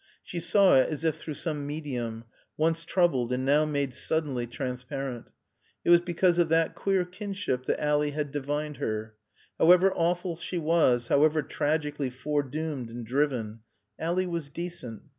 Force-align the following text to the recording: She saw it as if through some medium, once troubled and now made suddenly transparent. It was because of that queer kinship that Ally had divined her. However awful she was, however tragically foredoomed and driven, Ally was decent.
She 0.23 0.39
saw 0.39 0.77
it 0.77 0.89
as 0.89 1.03
if 1.03 1.17
through 1.17 1.35
some 1.35 1.67
medium, 1.67 2.23
once 2.57 2.85
troubled 2.85 3.31
and 3.31 3.45
now 3.45 3.65
made 3.65 3.93
suddenly 3.93 4.47
transparent. 4.47 5.27
It 5.85 5.91
was 5.91 6.01
because 6.01 6.39
of 6.39 6.49
that 6.49 6.73
queer 6.73 7.05
kinship 7.05 7.65
that 7.65 7.79
Ally 7.79 8.09
had 8.09 8.31
divined 8.31 8.77
her. 8.77 9.13
However 9.59 9.93
awful 9.93 10.35
she 10.37 10.57
was, 10.57 11.09
however 11.09 11.43
tragically 11.43 12.09
foredoomed 12.09 12.89
and 12.89 13.05
driven, 13.05 13.59
Ally 13.99 14.25
was 14.25 14.49
decent. 14.49 15.03